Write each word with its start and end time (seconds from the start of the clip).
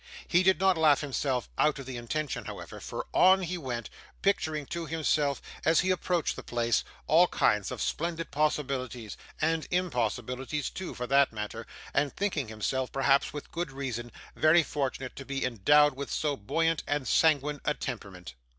He 0.27 0.41
did 0.41 0.59
not 0.59 0.79
laugh 0.79 1.01
himself 1.01 1.47
out 1.59 1.77
of 1.77 1.85
the 1.85 1.95
intention, 1.95 2.45
however, 2.45 2.79
for 2.79 3.05
on 3.13 3.43
he 3.43 3.55
went: 3.55 3.87
picturing 4.23 4.65
to 4.65 4.87
himself, 4.87 5.39
as 5.63 5.81
he 5.81 5.91
approached 5.91 6.35
the 6.35 6.41
place, 6.41 6.83
all 7.05 7.27
kinds 7.27 7.69
of 7.69 7.83
splendid 7.83 8.31
possibilities, 8.31 9.15
and 9.39 9.67
impossibilities 9.69 10.71
too, 10.71 10.95
for 10.95 11.05
that 11.05 11.31
matter, 11.31 11.67
and 11.93 12.15
thinking 12.15 12.47
himself, 12.47 12.91
perhaps 12.91 13.31
with 13.31 13.51
good 13.51 13.71
reason, 13.71 14.11
very 14.35 14.63
fortunate 14.63 15.15
to 15.17 15.23
be 15.23 15.45
endowed 15.45 15.95
with 15.95 16.11
so 16.11 16.35
buoyant 16.35 16.81
and 16.87 17.07
sanguine 17.07 17.61
a 17.63 17.75
temperament. 17.75 18.33